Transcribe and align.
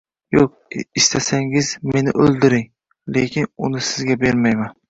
Yoʻq, 0.35 0.77
istasangiz 1.01 1.69
meni 1.93 2.15
oʻldiring, 2.25 2.67
lekin 3.19 3.49
uni 3.69 3.87
sizga 3.93 4.21
bermayman! 4.27 4.79